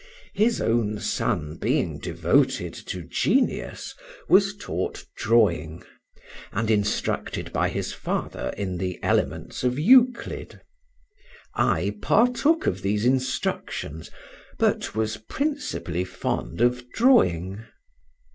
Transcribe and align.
His 0.33 0.59
own 0.59 0.97
son 0.99 1.57
being 1.57 1.99
devoted 1.99 2.73
to 2.73 3.03
genius, 3.03 3.93
was 4.27 4.55
taught 4.57 5.05
drawing, 5.15 5.83
and 6.51 6.71
instructed 6.71 7.53
by 7.53 7.69
his 7.69 7.93
father 7.93 8.51
in 8.57 8.79
the 8.79 8.97
elements 9.03 9.63
of 9.63 9.77
Euclid; 9.77 10.59
I 11.53 11.97
partook 12.01 12.65
of 12.65 12.81
these 12.81 13.05
instructions, 13.05 14.09
but 14.57 14.95
was 14.95 15.17
principally 15.17 16.03
fond 16.05 16.61
of 16.61 16.89
drawing. 16.89 17.63